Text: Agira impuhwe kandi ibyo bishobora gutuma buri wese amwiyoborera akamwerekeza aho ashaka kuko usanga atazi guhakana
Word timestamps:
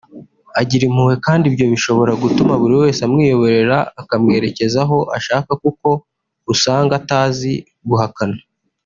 Agira 0.59 0.83
impuhwe 0.85 1.15
kandi 1.25 1.43
ibyo 1.51 1.65
bishobora 1.73 2.11
gutuma 2.23 2.53
buri 2.61 2.75
wese 2.81 2.99
amwiyoborera 3.07 3.77
akamwerekeza 4.01 4.77
aho 4.85 4.97
ashaka 5.17 5.51
kuko 5.63 5.87
usanga 6.53 6.93
atazi 7.01 7.53
guhakana 7.89 8.37